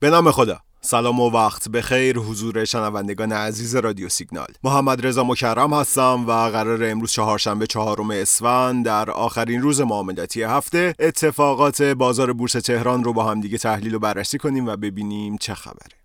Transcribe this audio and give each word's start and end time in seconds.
به 0.00 0.10
نام 0.10 0.30
خدا. 0.30 0.58
سلام 0.80 1.20
و 1.20 1.30
وقت 1.30 1.68
به 1.68 1.82
خیر 1.82 2.18
حضور 2.18 2.64
شنوندگان 2.64 3.32
عزیز 3.32 3.76
رادیو 3.76 4.08
سیگنال. 4.08 4.46
محمد 4.64 5.06
رضا 5.06 5.24
مکرم 5.24 5.74
هستم 5.74 6.24
و 6.28 6.32
قرار 6.32 6.84
امروز 6.84 7.12
چهارشنبه 7.12 7.66
چهارم 7.66 8.10
اسفند 8.10 8.84
در 8.84 9.10
آخرین 9.10 9.62
روز 9.62 9.80
معاملاتی 9.80 10.42
هفته 10.42 10.94
اتفاقات 10.98 11.82
بازار 11.82 12.32
بورس 12.32 12.52
تهران 12.52 13.04
رو 13.04 13.12
با 13.12 13.24
هم 13.24 13.40
دیگه 13.40 13.58
تحلیل 13.58 13.94
و 13.94 13.98
بررسی 13.98 14.38
کنیم 14.38 14.66
و 14.66 14.76
ببینیم 14.76 15.36
چه 15.36 15.54
خبره. 15.54 15.98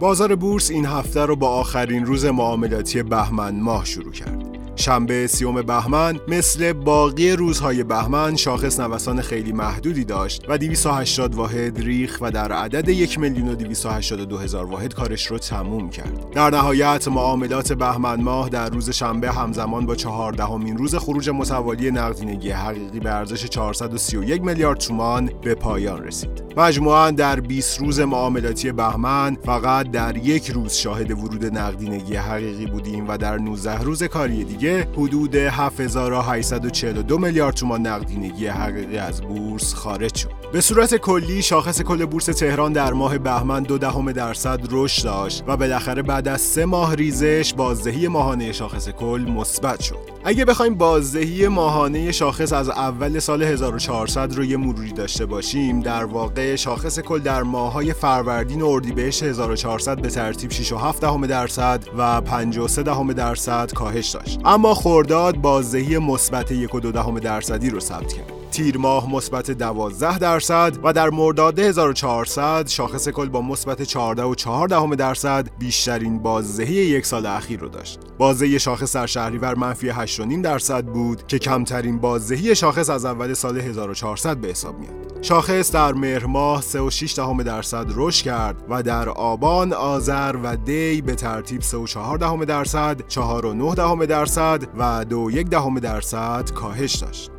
بازار 0.00 0.36
بورس 0.36 0.70
این 0.70 0.86
هفته 0.86 1.20
رو 1.20 1.36
با 1.36 1.48
آخرین 1.48 2.06
روز 2.06 2.24
معاملاتی 2.24 3.02
بهمن 3.02 3.60
ماه 3.60 3.84
شروع 3.84 4.12
کرد. 4.12 4.49
شنبه 4.80 5.26
سیوم 5.26 5.62
بهمن 5.62 6.20
مثل 6.28 6.72
باقی 6.72 7.30
روزهای 7.30 7.84
بهمن 7.84 8.36
شاخص 8.36 8.80
نوسان 8.80 9.20
خیلی 9.20 9.52
محدودی 9.52 10.04
داشت 10.04 10.44
و 10.48 10.58
280 10.58 11.34
واحد 11.34 11.78
ریخ 11.78 12.18
و 12.20 12.30
در 12.30 12.52
عدد 12.52 12.88
1 12.88 13.18
میلیون 13.18 13.48
و 13.48 13.54
282 13.54 14.38
هزار 14.38 14.64
واحد 14.66 14.94
کارش 14.94 15.26
رو 15.26 15.38
تموم 15.38 15.90
کرد. 15.90 16.30
در 16.30 16.50
نهایت 16.50 17.08
معاملات 17.08 17.72
بهمن 17.72 18.20
ماه 18.20 18.48
در 18.48 18.70
روز 18.70 18.90
شنبه 18.90 19.32
همزمان 19.32 19.86
با 19.86 19.94
چهاردهمین 19.94 20.76
روز 20.76 20.94
خروج 20.94 21.30
متوالی 21.30 21.90
نقدینگی 21.90 22.50
حقیقی 22.50 23.00
به 23.00 23.10
ارزش 23.10 23.44
431 23.44 24.42
میلیارد 24.42 24.78
تومان 24.78 25.30
به 25.42 25.54
پایان 25.54 26.04
رسید. 26.04 26.42
مجموعاً 26.56 27.10
در 27.10 27.40
20 27.40 27.80
روز 27.80 28.00
معاملاتی 28.00 28.72
بهمن 28.72 29.36
فقط 29.44 29.90
در 29.90 30.16
یک 30.16 30.50
روز 30.50 30.72
شاهد 30.72 31.10
ورود 31.10 31.58
نقدینگی 31.58 32.16
حقیقی 32.16 32.66
بودیم 32.66 33.08
و 33.08 33.16
در 33.16 33.38
19 33.38 33.78
روز 33.78 34.02
کاری 34.02 34.44
دیگه 34.44 34.69
حدود 34.70 35.36
7842 35.36 37.18
میلیارد 37.18 37.54
تومان 37.54 37.86
نقدینگی 37.86 38.46
حقیقی 38.46 38.98
از 38.98 39.22
بورس 39.22 39.74
خارج 39.74 40.14
شد. 40.16 40.39
به 40.52 40.60
صورت 40.60 40.96
کلی 40.96 41.42
شاخص 41.42 41.82
کل 41.82 42.04
بورس 42.06 42.24
تهران 42.24 42.72
در 42.72 42.92
ماه 42.92 43.18
بهمن 43.18 43.62
دو 43.62 43.78
دهم 43.78 44.12
درصد 44.12 44.60
رشد 44.70 45.04
داشت 45.04 45.44
و 45.46 45.56
بالاخره 45.56 46.02
بعد 46.02 46.28
از 46.28 46.40
سه 46.40 46.64
ماه 46.64 46.94
ریزش 46.94 47.54
بازدهی 47.54 48.08
ماهانه 48.08 48.52
شاخص 48.52 48.88
کل 48.88 49.24
مثبت 49.28 49.80
شد. 49.80 49.98
اگه 50.24 50.44
بخوایم 50.44 50.74
بازدهی 50.74 51.48
ماهانه 51.48 52.12
شاخص 52.12 52.52
از 52.52 52.68
اول 52.68 53.18
سال 53.18 53.42
1400 53.42 54.34
رو 54.34 54.44
یه 54.44 54.56
مروری 54.56 54.92
داشته 54.92 55.26
باشیم 55.26 55.80
در 55.80 56.04
واقع 56.04 56.56
شاخص 56.56 56.98
کل 56.98 57.18
در 57.18 57.42
ماههای 57.42 57.92
فروردین 57.92 58.62
و 58.62 58.66
اردیبهشت 58.66 59.22
1400 59.22 60.02
به 60.02 60.08
ترتیب 60.08 60.50
6.7 60.50 61.00
دهم 61.00 61.26
درصد 61.26 61.84
و 61.98 62.20
53 62.20 62.82
دهم 62.82 63.12
درصد 63.12 63.72
کاهش 63.72 64.08
داشت 64.10 64.40
اما 64.44 64.74
خرداد 64.74 65.36
بازدهی 65.36 65.98
مثبت 65.98 66.66
1.2 66.66 66.86
دهم 66.86 67.18
درصدی 67.18 67.70
رو 67.70 67.80
ثبت 67.80 68.12
کرد 68.12 68.39
تیر 68.50 68.78
ماه 68.78 69.10
مثبت 69.10 69.50
12 69.50 70.18
درصد 70.18 70.78
و 70.82 70.92
در 70.92 71.10
مرداد 71.10 71.58
1400 71.58 72.66
شاخص 72.66 73.08
کل 73.08 73.28
با 73.28 73.42
مثبت 73.42 73.82
14 73.82 74.22
و 74.22 74.34
4 74.34 74.68
دهم 74.68 74.94
درصد 74.94 75.48
بیشترین 75.58 76.18
بازدهی 76.18 76.74
یک 76.74 77.06
سال 77.06 77.26
اخیر 77.26 77.60
رو 77.60 77.68
داشت. 77.68 78.00
بازدهی 78.18 78.58
شاخص 78.58 78.96
در 78.96 79.06
شهریور 79.06 79.54
منفی 79.54 79.90
8.5 79.90 80.42
درصد 80.42 80.84
بود 80.84 81.26
که 81.26 81.38
کمترین 81.38 81.98
بازدهی 81.98 82.54
شاخص 82.54 82.90
از 82.90 83.04
اول 83.04 83.34
سال 83.34 83.58
1400 83.58 84.36
به 84.36 84.48
حساب 84.48 84.78
میاد. 84.78 85.22
شاخص 85.22 85.72
در 85.72 85.92
مهر 85.92 86.26
ماه 86.26 86.62
3.6 86.62 87.16
دهم 87.16 87.42
درصد 87.42 87.86
رشد 87.94 88.24
کرد 88.24 88.56
و 88.68 88.82
در 88.82 89.08
آبان، 89.08 89.72
آذر 89.72 90.36
و 90.42 90.56
دی 90.56 91.02
به 91.02 91.14
ترتیب 91.14 91.60
3.4 91.60 92.18
دهم 92.20 92.44
درصد، 92.44 93.00
4.9 93.08 93.74
دهم 93.76 94.06
درصد 94.06 94.62
و 94.78 95.04
2.1 95.04 95.48
دهم 95.48 95.78
درصد 95.78 96.50
کاهش 96.50 96.94
داشت. 96.94 97.30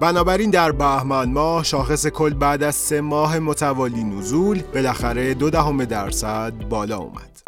بنابراین 0.00 0.50
در 0.50 0.72
بهمن 0.72 1.32
ماه 1.32 1.64
شاخص 1.64 2.06
کل 2.06 2.34
بعد 2.34 2.62
از 2.62 2.74
سه 2.74 3.00
ماه 3.00 3.38
متوالی 3.38 4.04
نزول 4.04 4.62
بالاخره 4.74 5.34
دو 5.34 5.50
دهم 5.50 5.84
درصد 5.84 6.52
بالا 6.68 6.96
اومد. 6.96 7.45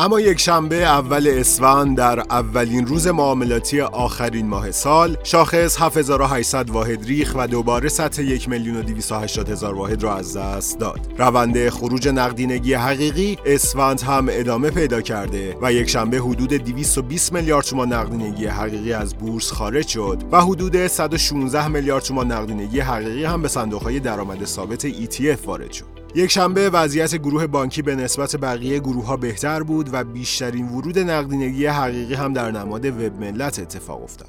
اما 0.00 0.20
یک 0.20 0.40
شنبه 0.40 0.76
اول 0.76 1.28
اسفند 1.30 1.96
در 1.96 2.20
اولین 2.20 2.86
روز 2.86 3.06
معاملاتی 3.06 3.80
آخرین 3.80 4.46
ماه 4.46 4.70
سال 4.70 5.16
شاخص 5.24 5.76
7800 5.78 6.70
واحد 6.70 7.04
ریخ 7.04 7.34
و 7.36 7.46
دوباره 7.46 7.88
سطح 7.88 8.22
1 8.22 8.48
میلیون 8.48 8.76
و 8.76 8.82
280 8.82 9.48
هزار 9.48 9.74
واحد 9.74 10.02
را 10.02 10.16
از 10.16 10.36
دست 10.36 10.78
داد. 10.78 11.00
روند 11.18 11.68
خروج 11.68 12.08
نقدینگی 12.08 12.74
حقیقی 12.74 13.38
اسفند 13.46 14.00
هم 14.00 14.26
ادامه 14.30 14.70
پیدا 14.70 15.00
کرده 15.00 15.56
و 15.62 15.72
یک 15.72 15.88
شنبه 15.88 16.18
حدود 16.18 16.52
220 16.52 17.32
میلیارد 17.32 17.64
تومان 17.64 17.92
نقدینگی 17.92 18.46
حقیقی 18.46 18.92
از 18.92 19.14
بورس 19.14 19.52
خارج 19.52 19.88
شد 19.88 20.22
و 20.32 20.40
حدود 20.40 20.86
116 20.86 21.68
میلیارد 21.68 22.02
تومان 22.02 22.32
نقدینگی 22.32 22.80
حقیقی 22.80 23.24
هم 23.24 23.42
به 23.42 23.48
صندوقهای 23.48 24.00
درآمد 24.00 24.44
ثابت 24.44 24.90
ETF 24.90 25.46
وارد 25.46 25.72
شد. 25.72 25.97
یک 26.14 26.30
شنبه 26.30 26.70
وضعیت 26.70 27.16
گروه 27.16 27.46
بانکی 27.46 27.82
به 27.82 27.94
نسبت 27.94 28.36
بقیه 28.36 28.78
گروه 28.78 29.06
ها 29.06 29.16
بهتر 29.16 29.62
بود 29.62 29.90
و 29.92 30.04
بیشترین 30.04 30.68
ورود 30.68 30.98
نقدینگی 30.98 31.66
حقیقی 31.66 32.14
هم 32.14 32.32
در 32.32 32.50
نماد 32.50 32.84
وب 32.84 33.20
ملت 33.20 33.58
اتفاق 33.58 34.02
افتاد. 34.02 34.28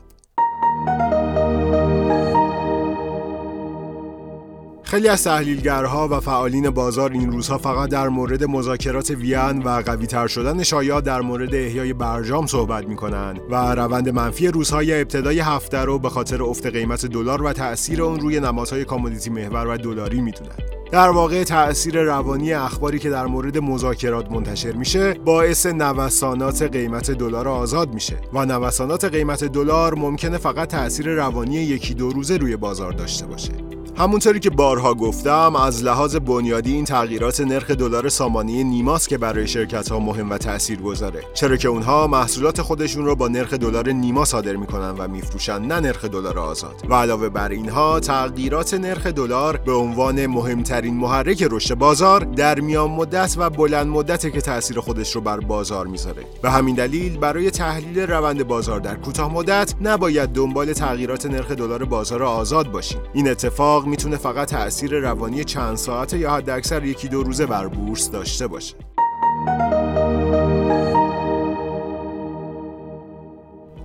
خیلی 4.89 5.07
از 5.07 5.23
تحلیلگرها 5.23 6.07
و 6.11 6.19
فعالین 6.19 6.69
بازار 6.69 7.11
این 7.11 7.31
روزها 7.31 7.57
فقط 7.57 7.89
در 7.89 8.09
مورد 8.09 8.43
مذاکرات 8.43 9.09
وین 9.09 9.63
و 9.63 9.81
قوی 9.85 10.07
تر 10.07 10.27
شدن 10.27 10.63
شایعات 10.63 11.03
در 11.03 11.21
مورد 11.21 11.55
احیای 11.55 11.93
برجام 11.93 12.47
صحبت 12.47 12.87
می 12.87 12.95
کنند 12.95 13.39
و 13.49 13.55
روند 13.75 14.09
منفی 14.09 14.47
روزهای 14.47 15.01
ابتدای 15.01 15.39
هفته 15.39 15.77
رو 15.77 15.99
به 15.99 16.09
خاطر 16.09 16.43
افت 16.43 16.65
قیمت 16.65 17.05
دلار 17.05 17.43
و 17.43 17.53
تاثیر 17.53 18.01
اون 18.01 18.19
روی 18.19 18.39
نمادهای 18.39 18.85
کامودیتی 18.85 19.29
محور 19.29 19.67
و 19.67 19.77
دلاری 19.77 20.21
می‌دونن. 20.21 20.55
در 20.91 21.09
واقع 21.09 21.43
تأثیر 21.43 22.01
روانی 22.01 22.53
اخباری 22.53 22.99
که 22.99 23.09
در 23.09 23.25
مورد 23.25 23.57
مذاکرات 23.57 24.31
منتشر 24.31 24.71
میشه 24.71 25.13
باعث 25.13 25.65
نوسانات 25.65 26.61
قیمت 26.61 27.11
دلار 27.11 27.47
آزاد 27.47 27.93
میشه 27.93 28.17
و 28.33 28.45
نوسانات 28.45 29.05
قیمت 29.05 29.43
دلار 29.43 29.95
ممکنه 29.95 30.37
فقط 30.37 30.67
تأثیر 30.67 31.09
روانی 31.09 31.55
یکی 31.55 31.93
دو 31.93 32.09
روزه 32.09 32.37
روی 32.37 32.55
بازار 32.55 32.91
داشته 32.91 33.25
باشه 33.25 33.78
همونطوری 33.99 34.39
که 34.39 34.49
بارها 34.49 34.93
گفتم 34.93 35.55
از 35.55 35.83
لحاظ 35.83 36.15
بنیادی 36.15 36.73
این 36.73 36.85
تغییرات 36.85 37.41
نرخ 37.41 37.71
دلار 37.71 38.09
سامانه 38.09 38.63
نیماست 38.63 39.09
که 39.09 39.17
برای 39.17 39.47
شرکت 39.47 39.91
ها 39.91 39.99
مهم 39.99 40.29
و 40.29 40.37
تأثیر 40.37 40.81
گذاره. 40.81 41.23
چرا 41.33 41.57
که 41.57 41.67
اونها 41.67 42.07
محصولات 42.07 42.61
خودشون 42.61 43.05
رو 43.05 43.15
با 43.15 43.27
نرخ 43.27 43.53
دلار 43.53 43.89
نیما 43.89 44.25
صادر 44.25 44.55
می‌کنن 44.55 44.89
و 44.89 45.07
میفروشن 45.07 45.61
نه 45.61 45.79
نرخ 45.79 46.05
دلار 46.05 46.39
آزاد. 46.39 46.83
و 46.89 46.93
علاوه 46.93 47.29
بر 47.29 47.49
اینها 47.49 47.99
تغییرات 47.99 48.73
نرخ 48.73 49.07
دلار 49.07 49.57
به 49.57 49.73
عنوان 49.73 50.25
مهمترین 50.25 50.95
محرک 50.95 51.47
رشد 51.51 51.75
بازار 51.75 52.19
در 52.23 52.59
میان 52.59 52.89
مدت 52.89 53.35
و 53.37 53.49
بلند 53.49 53.87
مدت 53.87 54.33
که 54.33 54.41
تأثیر 54.41 54.79
خودش 54.79 55.15
رو 55.15 55.21
بر 55.21 55.39
بازار 55.39 55.87
می‌ذاره. 55.87 56.23
به 56.41 56.51
همین 56.51 56.75
دلیل 56.75 57.17
برای 57.17 57.51
تحلیل 57.51 57.99
روند 57.99 58.47
بازار 58.47 58.79
در 58.79 58.95
کوتاه 58.95 59.33
مدت 59.33 59.73
نباید 59.81 60.29
دنبال 60.29 60.73
تغییرات 60.73 61.25
نرخ 61.25 61.51
دلار 61.51 61.85
بازار 61.85 62.23
آزاد 62.23 62.71
باشیم. 62.71 62.99
این 63.13 63.29
اتفاق 63.29 63.88
می‌تونه 63.89 64.17
فقط 64.17 64.47
تأثیر 64.47 64.99
روانی 64.99 65.43
چند 65.43 65.75
ساعته 65.75 66.17
یا 66.17 66.31
حداکثر 66.31 66.85
یکی 66.85 67.07
دو 67.07 67.23
روزه 67.23 67.45
بر 67.45 67.67
بورس 67.67 68.11
داشته 68.11 68.47
باشه. 68.47 68.75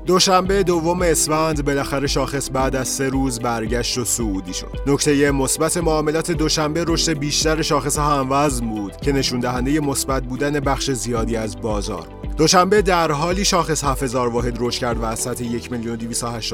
دوشنبه 0.07 0.63
دوم 0.63 1.03
اسفند 1.03 1.65
بالاخره 1.65 2.07
شاخص 2.07 2.51
بعد 2.53 2.77
از 2.77 2.89
سه 2.89 3.09
روز 3.09 3.41
برگشت 3.41 3.99
و 3.99 4.05
سعودی 4.05 4.55
شد. 4.55 4.79
نکته 4.87 5.31
مثبت 5.31 5.77
معاملات 5.77 6.31
دوشنبه 6.31 6.85
رشد 6.89 7.19
بیشتر 7.19 7.63
شاخص 7.63 7.99
هموزن 7.99 8.67
بود 8.67 8.97
که 8.97 9.13
نشون 9.13 9.41
دهنده 9.41 9.81
مثبت 9.81 10.23
بودن 10.23 10.61
بخش 10.61 10.91
زیادی 10.91 11.37
از 11.37 11.61
بازار. 11.61 12.09
دوشنبه 12.37 12.83
در 12.83 13.13
حالی 13.13 13.45
شاخص 13.45 13.85
7000 13.85 14.29
واحد 14.29 14.57
رشد 14.61 14.81
کرد 14.81 14.97
و 14.97 15.05
از 15.05 15.19
سطح 15.19 15.45
1 15.45 15.73
میلیون 15.73 15.99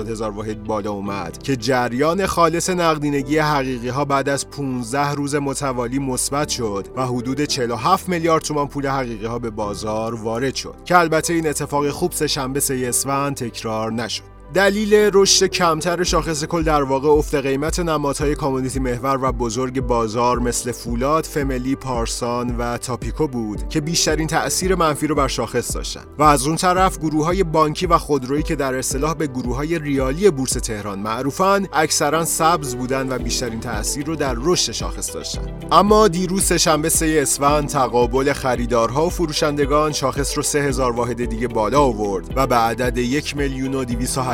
هزار 0.08 0.30
واحد 0.30 0.64
بالا 0.64 0.90
اومد 0.90 1.42
که 1.42 1.56
جریان 1.56 2.26
خالص 2.26 2.70
نقدینگی 2.70 3.38
حقیقی 3.38 3.88
ها 3.88 4.04
بعد 4.04 4.28
از 4.28 4.50
15 4.50 5.10
روز 5.10 5.34
متوالی 5.34 5.98
مثبت 5.98 6.48
شد 6.48 6.88
و 6.96 7.06
حدود 7.06 7.44
47 7.44 8.08
میلیارد 8.08 8.42
تومان 8.42 8.68
پول 8.68 8.86
حقیقی 8.86 9.26
ها 9.26 9.38
به 9.38 9.50
بازار 9.50 10.14
وارد 10.14 10.54
شد 10.54 10.74
که 10.84 10.98
البته 10.98 11.34
این 11.34 11.48
اتفاق 11.48 11.90
خوب 11.90 12.12
سه 12.12 12.26
شنبه 12.26 12.60
سه 12.60 12.84
اسفند 12.88 13.36
تکرار 13.36 13.92
نشد. 13.92 14.39
دلیل 14.54 15.10
رشد 15.12 15.46
کمتر 15.46 16.02
شاخص 16.02 16.44
کل 16.44 16.62
در 16.62 16.82
واقع 16.82 17.08
افت 17.08 17.34
قیمت 17.34 17.80
نمادهای 17.80 18.34
کامودیتی 18.34 18.80
محور 18.80 19.18
و 19.22 19.32
بزرگ 19.32 19.80
بازار 19.80 20.38
مثل 20.38 20.72
فولاد، 20.72 21.24
فملی، 21.24 21.74
پارسان 21.74 22.56
و 22.56 22.76
تاپیکو 22.76 23.26
بود 23.26 23.68
که 23.68 23.80
بیشترین 23.80 24.26
تأثیر 24.26 24.74
منفی 24.74 25.06
رو 25.06 25.14
بر 25.14 25.28
شاخص 25.28 25.76
داشتن. 25.76 26.00
و 26.18 26.22
از 26.22 26.46
اون 26.46 26.56
طرف 26.56 26.98
گروه 26.98 27.24
های 27.24 27.44
بانکی 27.44 27.86
و 27.86 27.98
خودرویی 27.98 28.42
که 28.42 28.56
در 28.56 28.74
اصطلاح 28.74 29.14
به 29.14 29.26
گروه 29.26 29.56
های 29.56 29.78
ریالی 29.78 30.30
بورس 30.30 30.52
تهران 30.52 30.98
معروفن 30.98 31.66
اکثرا 31.72 32.24
سبز 32.24 32.74
بودن 32.74 33.12
و 33.12 33.18
بیشترین 33.18 33.60
تأثیر 33.60 34.06
رو 34.06 34.16
در 34.16 34.34
رشد 34.38 34.72
شاخص 34.72 35.14
داشتن. 35.14 35.42
اما 35.72 36.08
دیروز 36.08 36.52
شنبه 36.52 36.88
سه 36.88 37.18
اسفند 37.22 37.68
تقابل 37.68 38.32
خریدارها 38.32 39.06
و 39.06 39.10
فروشندگان 39.10 39.92
شاخص 39.92 40.36
رو 40.36 40.42
3000 40.42 40.92
واحد 40.92 41.24
دیگه 41.24 41.48
بالا 41.48 41.80
آورد 41.80 42.32
و 42.36 42.46
به 42.46 42.54
عدد 42.54 42.98
1 42.98 43.36
میلیون 43.36 43.74
و 43.74 43.84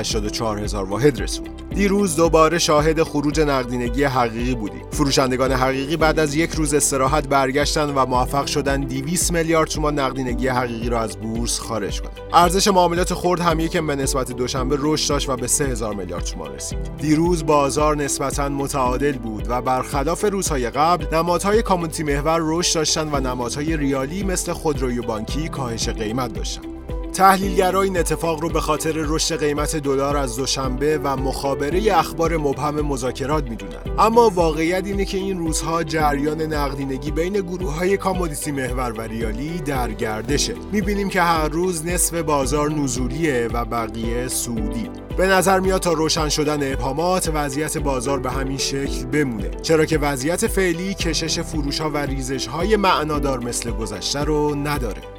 284 0.07 0.59
هزار 0.59 0.85
واحد 0.85 1.21
رسوند. 1.21 1.69
دیروز 1.75 2.17
دوباره 2.17 2.59
شاهد 2.59 3.03
خروج 3.03 3.41
نقدینگی 3.41 4.05
حقیقی 4.05 4.55
بودیم. 4.55 4.83
فروشندگان 4.91 5.53
حقیقی 5.53 5.97
بعد 5.97 6.19
از 6.19 6.35
یک 6.35 6.51
روز 6.51 6.75
استراحت 6.75 7.29
برگشتن 7.29 7.91
و 7.95 8.07
موفق 8.07 8.47
شدن 8.47 8.81
200 8.81 9.33
میلیارد 9.33 9.69
تومان 9.69 9.99
نقدینگی 9.99 10.49
حقیقی 10.49 10.89
را 10.89 11.01
از 11.01 11.17
بورس 11.17 11.59
خارج 11.59 12.01
کنند. 12.01 12.17
ارزش 12.33 12.69
معاملات 12.69 13.15
خرد 13.15 13.41
هم 13.41 13.61
یکم 13.61 13.87
به 13.87 13.97
نسبت 13.97 14.33
دوشنبه 14.33 14.77
رشد 14.81 15.09
داشت 15.09 15.29
و 15.29 15.37
به 15.37 15.47
3000 15.47 15.95
میلیارد 15.95 16.25
تومان 16.25 16.55
رسید. 16.55 16.79
دیروز 16.99 17.47
بازار 17.47 17.97
نسبتا 17.97 18.49
متعادل 18.49 19.19
بود 19.19 19.47
و 19.49 19.63
برخلاف 19.63 20.25
روزهای 20.25 20.71
قبل 20.71 21.17
نمادهای 21.17 21.63
کامونتی 21.63 22.03
محور 22.03 22.39
رشد 22.43 22.75
داشتند 22.75 23.15
و 23.15 23.21
نمادهای 23.21 23.77
ریالی 23.77 24.23
مثل 24.23 24.53
خودروی 24.53 25.01
بانکی 25.01 25.49
کاهش 25.49 25.89
قیمت 25.89 26.33
داشتند. 26.33 26.76
تحلیلگرا 27.17 27.83
این 27.83 27.99
اتفاق 27.99 28.41
رو 28.41 28.49
به 28.49 28.61
خاطر 28.61 28.93
رشد 28.95 29.39
قیمت 29.39 29.77
دلار 29.77 30.17
از 30.17 30.37
دوشنبه 30.37 30.99
و 30.99 31.17
مخابره 31.17 31.99
اخبار 31.99 32.37
مبهم 32.37 32.81
مذاکرات 32.81 33.51
می‌دونن. 33.51 33.99
اما 33.99 34.31
واقعیت 34.35 34.87
اینه 34.87 35.05
که 35.05 35.19
این 35.19 35.39
روزها 35.39 35.85
جریان 35.85 36.43
نقدینگی 36.43 37.11
بین 37.11 37.33
گروه 37.33 37.75
های 37.75 37.97
کامودیتی 37.97 38.53
محور 38.53 38.93
و 38.93 39.01
ریالی 39.01 39.59
در 39.59 39.93
گردشه. 39.93 40.55
می‌بینیم 40.73 41.09
که 41.09 41.23
هر 41.23 41.49
روز 41.49 41.87
نصف 41.87 42.15
بازار 42.15 42.71
نزولیه 42.71 43.49
و 43.53 43.65
بقیه 43.65 44.29
سودی. 44.29 44.91
به 45.17 45.27
نظر 45.27 45.61
میاد 45.61 45.81
تا 45.81 45.93
روشن 45.93 46.29
شدن 46.29 46.73
ابهامات 46.73 47.31
وضعیت 47.35 47.79
بازار 47.79 48.21
به 48.21 48.31
همین 48.31 48.59
شکل 48.59 49.07
بمونه. 49.07 49.51
چرا 49.63 49.85
که 49.85 49.99
وضعیت 49.99 50.47
فعلی 50.47 50.95
کشش 50.95 51.41
فروش 51.41 51.81
ها 51.81 51.91
و 51.91 51.97
ریزش 51.97 52.47
های 52.47 52.77
معنادار 52.77 53.39
مثل 53.39 53.71
گذشته 53.71 54.21
رو 54.21 54.55
نداره. 54.55 55.16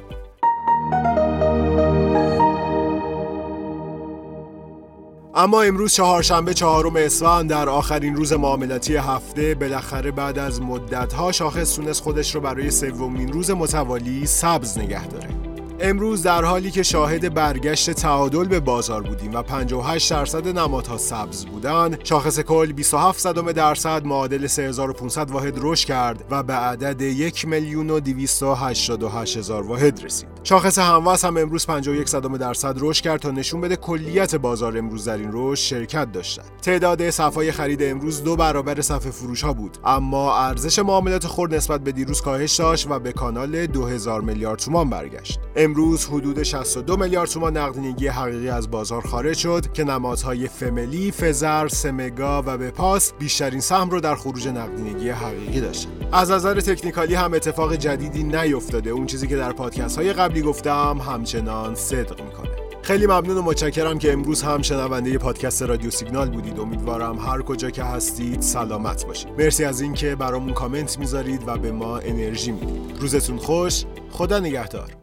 اما 5.38 5.62
امروز 5.62 5.94
چهارشنبه 5.94 6.54
چهارم 6.54 6.96
اسفند 6.96 7.50
در 7.50 7.68
آخرین 7.68 8.16
روز 8.16 8.32
معاملاتی 8.32 8.96
هفته 8.96 9.54
بالاخره 9.54 10.10
بعد 10.10 10.38
از 10.38 10.62
مدتها 10.62 11.32
شاخص 11.32 11.74
تونست 11.74 12.02
خودش 12.02 12.34
رو 12.34 12.40
برای 12.40 12.70
سومین 12.70 13.32
روز 13.32 13.50
متوالی 13.50 14.26
سبز 14.26 14.78
نگه 14.78 15.06
داره. 15.06 15.47
امروز 15.80 16.22
در 16.22 16.44
حالی 16.44 16.70
که 16.70 16.82
شاهد 16.82 17.34
برگشت 17.34 17.90
تعادل 17.90 18.44
به 18.44 18.60
بازار 18.60 19.02
بودیم 19.02 19.34
و 19.34 19.42
58 19.42 20.10
درصد 20.10 20.48
نمادها 20.58 20.96
سبز 20.96 21.46
بودن 21.46 21.98
شاخص 22.04 22.40
کل 22.40 22.72
27 22.72 23.20
صدم 23.20 23.52
درصد 23.52 24.06
معادل 24.06 24.46
3500 24.46 25.30
واحد 25.30 25.58
رشد 25.62 25.86
کرد 25.88 26.24
و 26.30 26.42
به 26.42 26.52
عدد 26.52 27.00
1 27.00 27.48
میلیون 27.48 27.90
و 27.90 28.00
288 28.00 29.36
هزار 29.36 29.66
واحد 29.66 30.04
رسید. 30.04 30.28
شاخص 30.42 30.78
هموز 30.78 31.24
هم 31.24 31.36
امروز 31.36 31.66
51 31.66 32.08
صدم 32.08 32.36
درصد 32.36 32.76
رشد 32.80 33.04
کرد 33.04 33.20
تا 33.20 33.30
نشون 33.30 33.60
بده 33.60 33.76
کلیت 33.76 34.34
بازار 34.34 34.78
امروز 34.78 35.04
در 35.04 35.16
این 35.16 35.30
رشد 35.32 35.62
شرکت 35.62 36.12
داشتن 36.12 36.42
تعداد 36.62 37.10
صفای 37.10 37.52
خرید 37.52 37.82
امروز 37.82 38.24
دو 38.24 38.36
برابر 38.36 38.80
صف 38.80 39.10
فروش 39.10 39.44
ها 39.44 39.52
بود 39.52 39.78
اما 39.84 40.36
ارزش 40.36 40.78
معاملات 40.78 41.26
خرد 41.26 41.54
نسبت 41.54 41.80
به 41.80 41.92
دیروز 41.92 42.20
کاهش 42.20 42.56
داشت 42.56 42.86
و 42.90 42.98
به 42.98 43.12
کانال 43.12 43.66
2000 43.66 44.20
میلیارد 44.20 44.58
تومان 44.58 44.90
برگشت. 44.90 45.40
امروز 45.68 46.06
حدود 46.06 46.42
62 46.42 46.96
میلیارد 46.96 47.28
تومان 47.28 47.56
نقدینگی 47.56 48.06
حقیقی 48.06 48.48
از 48.48 48.70
بازار 48.70 49.02
خارج 49.02 49.36
شد 49.36 49.72
که 49.72 49.84
نمادهای 49.84 50.48
فملی، 50.48 51.12
فزر، 51.12 51.68
سمگا 51.68 52.42
و 52.46 52.58
بپاس 52.58 53.12
بیشترین 53.18 53.60
سهم 53.60 53.90
رو 53.90 54.00
در 54.00 54.14
خروج 54.14 54.48
نقدینگی 54.48 55.10
حقیقی 55.10 55.60
داشتن. 55.60 55.90
از 56.12 56.30
نظر 56.30 56.60
تکنیکالی 56.60 57.14
هم 57.14 57.34
اتفاق 57.34 57.74
جدیدی 57.74 58.22
نیفتاده. 58.22 58.90
اون 58.90 59.06
چیزی 59.06 59.26
که 59.26 59.36
در 59.36 59.52
پادکست 59.52 59.98
های 59.98 60.12
قبلی 60.12 60.42
گفتم 60.42 61.00
همچنان 61.06 61.74
صدق 61.74 62.22
می‌کنه. 62.22 62.50
خیلی 62.82 63.06
ممنون 63.06 63.36
و 63.36 63.42
متشکرم 63.42 63.98
که 63.98 64.12
امروز 64.12 64.42
هم 64.42 64.62
شنونده 64.62 65.18
پادکست 65.18 65.62
رادیو 65.62 65.90
سیگنال 65.90 66.30
بودید 66.30 66.60
امیدوارم 66.60 67.18
هر 67.18 67.42
کجا 67.42 67.70
که 67.70 67.82
هستید 67.82 68.40
سلامت 68.40 69.06
باشید 69.06 69.28
مرسی 69.38 69.64
از 69.64 69.80
اینکه 69.80 70.14
برامون 70.14 70.52
کامنت 70.52 70.98
می‌ذارید 70.98 71.42
و 71.46 71.58
به 71.58 71.72
ما 71.72 71.98
انرژی 71.98 72.52
می‌دید 72.52 73.00
روزتون 73.00 73.36
خوش 73.36 73.84
خدا 74.10 74.38
نگهدار 74.38 74.97